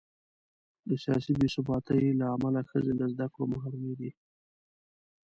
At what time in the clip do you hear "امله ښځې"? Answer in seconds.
2.33-2.93